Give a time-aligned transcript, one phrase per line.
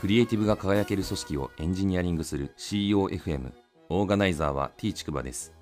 [0.00, 3.52] クリエイティブが輝ける組織をエンジニアリングする CEOFM
[3.90, 5.52] オーガナイザーは T ちくばです。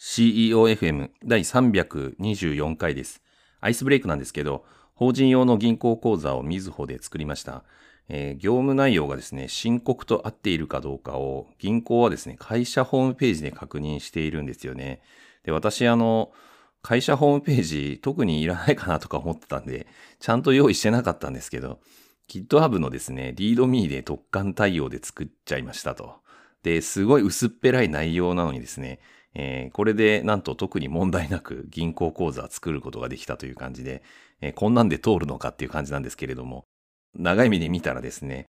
[0.00, 3.22] CEOFM 第324回です。
[3.60, 7.62] アイスブレイクなんですけど法人用の銀行口座をみずほで作りました。
[8.08, 15.00] えー、業務内容がですね、申告と合っているかどうかを銀行はですね、会社ホームページで確認しているんですよね。
[15.44, 16.32] で、私、あの、
[16.82, 19.86] 会社ホームページ特にいらないかなとか思ってたんで、
[20.18, 21.78] ちゃんと用意してなかったんですけど、
[22.28, 26.16] GitHub のですね、リードミーで特貫対応で作っちゃいましたと。
[26.62, 28.98] で、すごい薄っぺらい内容なのにですね、
[29.34, 34.02] えー、これでなんと特に問題なく銀行口座作ることができたという感じで、
[34.40, 36.64] えー、こんなんで通るのかっていう感じなんですけれども、
[37.14, 38.46] 長い目で見たらですね、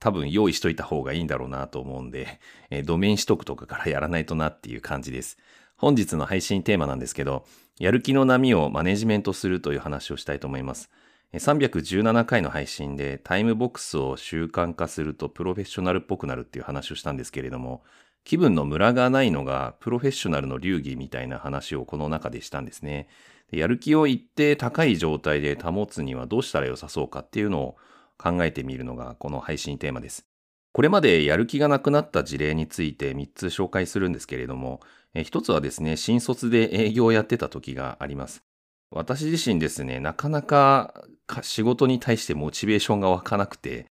[0.00, 2.40] 多分用意しといた方がいいんだろうなと思うんで、
[2.70, 5.36] えー、ドメイン取得とかからやらないとなっていう感じです。
[5.76, 7.44] 本日の配信テーマなんですけど、
[7.78, 10.90] やる気の波をマネジメントするという話をしたいと思います。
[11.32, 17.84] 317回の配信でタイムボックスを習慣化するとプロフェッショナルっぽくなるっていう話をしたんですけれども、
[18.24, 23.08] 気分のムラがないのがプロフェッショナルの流儀みたいな話をこの中でしたんですね。
[23.52, 27.76] やる気を一定高い状態で保つにはどうしたら良さそうかっていうのを
[28.18, 30.26] 考えてみるのがこの配信テーマです。
[30.72, 34.80] これまでやる気がなくなった事例について3つ紹介するんですけれども、
[35.14, 38.44] 1つはですね、新卒で営業をやってた時があります。
[38.92, 41.04] 私自身ですね、なかなか
[41.42, 43.86] 仕事に対してモチベーションが湧かなくて、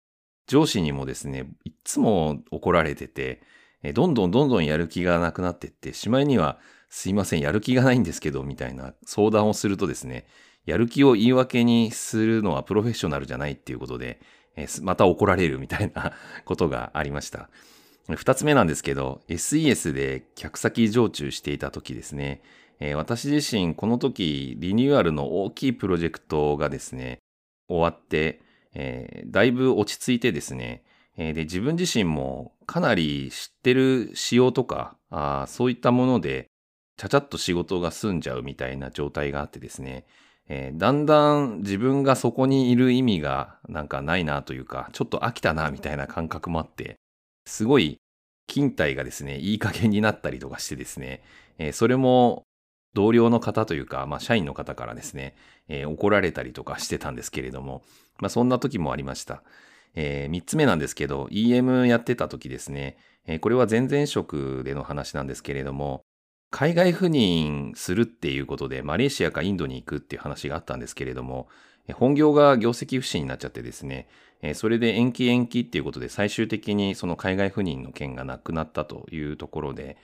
[0.47, 3.43] 上司にもですね、いつも怒られてて、
[3.95, 6.59] どんどんどんどんやる気がなくなってって、しまいには、
[6.91, 10.27] すいません、やる気がないんですけど、みたいな相談をするとですね、
[10.65, 14.21] やる気を言い訳にするのはプロフェッショナルじゃないっていうことで、
[14.83, 16.13] また怒られるみたいな
[16.45, 17.49] ことがありました。
[18.17, 22.43] 二つ目なんですけど、SES で客先常駐していた時ですね、
[22.97, 27.19] 私自身この時リニューアルの大きいプロジェクトがですね、
[27.69, 28.41] 終わって、
[28.75, 30.83] えー、だいぶ落ち着いてですね、
[31.17, 36.49] えー、で自分自身もかなり知ってる仕様とかあそういったもので
[36.99, 40.05] ちゃちゃっと仕事が済んじゃうみたいな状態があってですね、
[40.49, 46.97] えー、だんだん自分がそこにいる意味がなんかないなというか、ちょっと飽きたなみたいな感覚もあって、
[47.47, 47.99] すごい
[48.49, 51.23] 勤怠がですね、いい加減になったりとかしてですね、
[51.59, 52.43] えー、それも
[52.99, 55.37] 同僚の方というか、まあ社員の方からですね、
[55.69, 57.85] えー、怒られたりとかしてたんですけれども、
[58.19, 59.45] まあそんな時もありました。
[59.95, 66.03] えー、3つ目なんですけど、EM やってた時ですね、えー、これは前々職での話なんですけれども、
[66.51, 71.47] 海外赴任するっていうことで、マレーシアかインドに行くっていう話があったんですけれども、
[71.95, 74.09] 本業が業績不振になっちゃってですね、
[74.55, 79.99] それで延期延期っていうことで最終的にその海外赴任の件がなくなったというところで、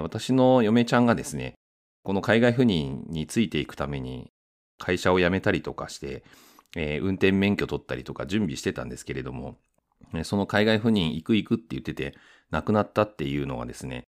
[0.00, 1.54] 私の嫁ちゃんがですね、
[2.02, 4.32] この海外赴任についていくために
[4.78, 6.24] 会社を辞めたりとかして、
[6.74, 9.58] 運転免許取ったりとか準備してたんですけれども、
[10.24, 12.14] その海外赴任行く行くって言ってて、
[12.50, 14.04] 亡くなったっていうのはですね、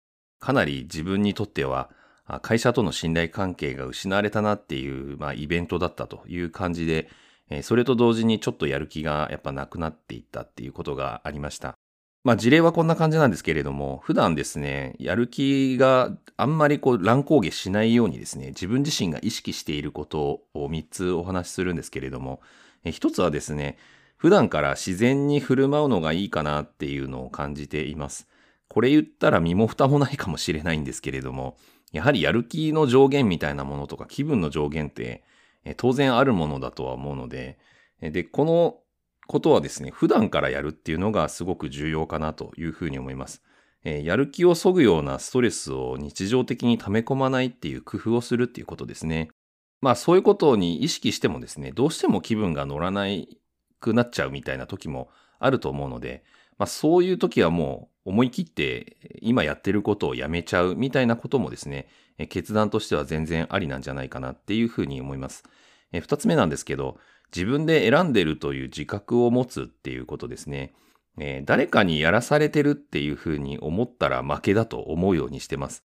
[0.41, 1.91] かなり自分にとっては
[2.43, 7.09] 会社との信頼関係が失われたなっていう、まあ、イベントだったという感じで、
[7.63, 11.77] それと同時にちょっとやる気がやっぱなくなっていったっていうことがありました。
[12.27, 22.41] まあ事例はこんな感じなんですけれども、普段ですね、やる気があんまりこう乱高下しないようにですね、自分自身が意識していることを3つお話しするんですけれども、
[22.83, 23.79] え1つはですね、
[24.17, 28.27] 普段から自然に振る舞うのがいいかなっていうのを感じています。
[28.67, 31.57] これ言ったら身も蓋もないかもしれないんですけれども、
[31.93, 35.23] やはりやる気の上限みたいなものとか気分の上限って
[35.77, 37.57] 当然あるものだとは思うので、
[38.01, 38.79] で、この
[39.27, 43.43] ことはですね、普段からやるっていうのがすごく重要かなというふうに思います。
[43.85, 49.29] やる気を削ぐようなストレスを日常的に溜め込まないっていう工夫をするっていうことですね。
[49.81, 53.39] まあそういうことに意識してもですね、どうしても気分が乗らない
[53.79, 56.25] くなっちゃうみたいな時もあると思うので、
[56.59, 61.89] まあそういう時はもう思い切って今やってることをやめちゃうみたいなこともですね、
[62.29, 65.45] 決断としては全然ありなんじゃないかなっていうふうに思います。
[65.93, 66.99] 二つ目なんですけど、
[67.35, 70.75] 自分で選んでるという自覚を持つっていうことですね。
[71.45, 75.83] 誰かにやらされてるっていうふうに思ったら負けだと思うようにしてます。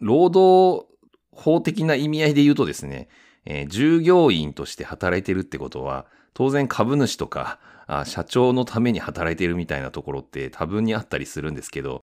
[0.00, 0.86] 労働
[1.30, 3.08] 法的な意味合いで言うとですね、
[3.44, 12.00] え、従業員として働いてるってことは、当然株主とかあ社長のために働いてるみたいなところって多分にあったりするんですけど、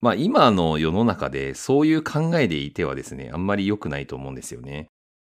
[0.00, 4.88] まあ今の世の中でそういう考えでいてはですね、あんまり良くないと思うんですよね。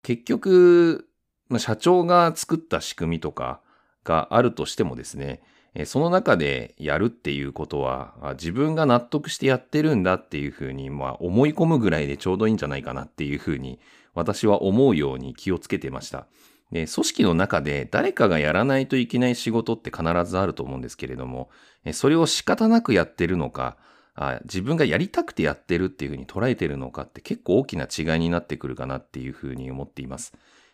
[0.03, 1.06] 結局、
[1.49, 3.61] まあ、社長が作った仕組みとか
[4.03, 5.41] があるとしてもですね、
[5.85, 13.79] その中でやるっていうことは、自分が納得してやってるんだっていうふうに、まあ思い込むぐらいでちょうどいいんじゃないかなっていうふうに、
[14.15, 16.25] 私は思うように気をつけてました。
[16.71, 21.49] で、組織の中で誰かがやらないといけない仕事って必ずあると思うんですけれども、
[21.93, 23.77] それを仕方なくやってるのか、
[24.15, 30.33] あ自分がやりたくてやってるっていうふうに捉えてるのかって結構大きな違いになってくるかなっていうふうに思っています。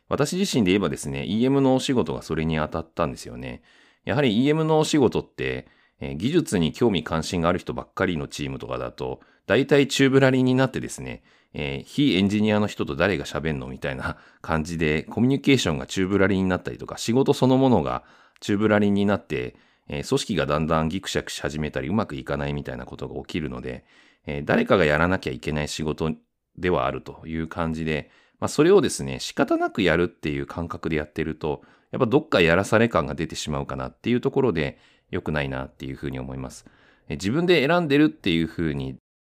[0.09, 3.61] 私自身で言えばですね、EM のお仕事がそれに当たったんですよね。
[4.05, 5.67] やはり EM のお仕事って、
[5.99, 11.23] え技術に興味関心がある人ばっかりのチームとかだと、大体チューブラリになってですね、
[11.53, 18.03] えー、非エンジニアの人と誰が喋んのみたいな 感じで、コミュニケーションがチューブラリになったりとか、仕事そのものが
[18.39, 19.55] チューブラリになって、
[19.87, 23.85] えー、組織がだんだんギクシャクし始めたりうまくいかないみたいなことが起きるので、
[24.25, 26.11] えー、誰かがやらなきゃいけない仕事
[26.57, 28.09] ではあるという感じで、
[28.43, 31.61] まあ、それをですね、仕方なくやるっていう感覚でやってると、
[31.91, 34.79] やっぱどっかやらされ感が出てしまうかなっていうところで
[35.11, 36.65] 良くないなっていうふうに思います。
[37.07, 38.97] 自分で選んでるっていうふうに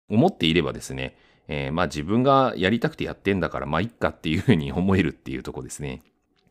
[0.10, 1.18] 思っていればですね、
[1.50, 6.02] えー、まあ自分がやりたくてやってんだからまあいっかっていうふうに思えるっていうとこですね。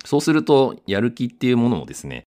[0.04, 2.24] そうするとやる気っていうものをですね、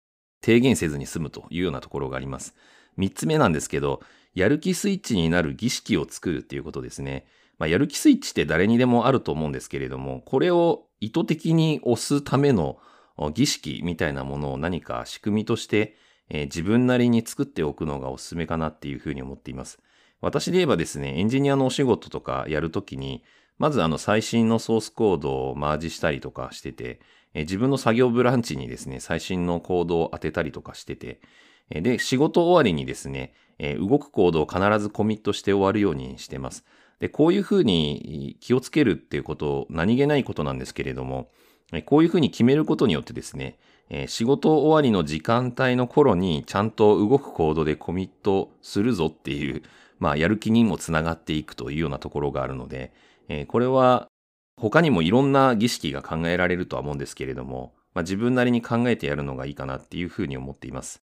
[0.42, 2.54] 低減せずに済むというようなところがあります。
[2.98, 4.02] 三つ目なんですけど、
[4.34, 7.24] やる気スイッチになる儀式を作るっていうことですね。
[7.60, 12.78] まあ、やる気スイッチって誰にでもあると思うんですけれども、これを意図的に押すための
[13.34, 15.94] 儀式みたいなものを何か仕組みとして、
[16.30, 19.78] えー、自分なりに作っておくのがおすすめかなっていうふうに思っています。
[20.22, 23.22] 私で言えばですね、エンジニアのお仕事とかやるときに、
[23.58, 27.00] まずあの最新のソースコードをマージしたりとかしてて、
[27.34, 31.20] えー、自分の作業ブランチにですね、最新のコードを当てたりとかしてて、
[31.68, 36.64] で、仕事終わりにですね、え動くコードを必ずコミットして終わるようにしてます。
[37.00, 41.30] で、こういうふうに気をつけるっていうこと、何気ないことなんですけれども、
[41.86, 43.58] こういうふうに決めることによってですね、
[44.06, 49.62] 仕事終わりの時間帯の頃にちゃんと動くコードでコミットするぞっていう、
[49.98, 52.92] まあ、やる気にもつながっていくというようなところがあるので、
[53.48, 54.08] これは
[54.56, 61.00] 他にもいろんな儀式が考えられるとは思うんですけれども、まあ、自分なりに考えてやるのがいいかなっていうふうに思っています。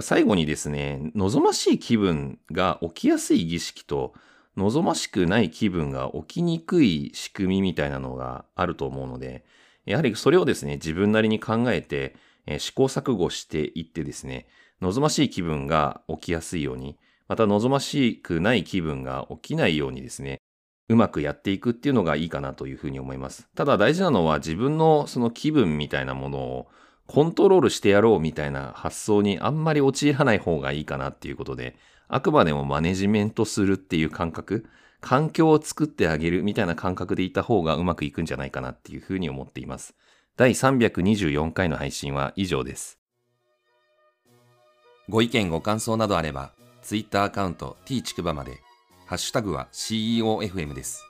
[0.00, 4.12] 最後にですね、望ましい気分が起きやすい儀式と、
[4.56, 9.44] 望ましくない気分が起きにくい仕組みみたいなのがあると思うので、
[9.84, 12.16] やはりそれをですね、自分なりに考えて、
[12.46, 14.46] えー、試行錯誤していってですね、
[14.80, 16.98] 望ましい気分が起きやすいように、
[17.28, 20.40] また望ましくない気分が起きないようにですね、
[20.88, 23.48] うまくやっていくっていうのがいいかなというふうに思います。
[23.56, 26.68] ただ大事なのは自分のその気分みたいなものを
[27.06, 31.76] コントロールしてやろうみたいな発想にあんまり陥らない方がいいかなっていうことで、
[32.08, 34.66] あくまでもマネジメントするっていう感覚、
[35.00, 39.94] 環境を作ってあげるみたいな感覚でいた方がうまくいくんじゃないかなっていうふうに思っています。
[40.36, 42.98] 第324回の配信は以上です。
[45.08, 48.60] ご意見ご感想などあれば、Twitter アカウント t ちくばまで、
[49.06, 51.04] ハッシュタグは CEOFM です。